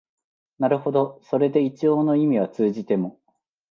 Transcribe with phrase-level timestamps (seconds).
[0.57, 3.19] なるほどそれで一応の意味は通じても、